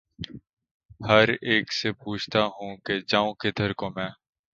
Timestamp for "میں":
3.89-4.09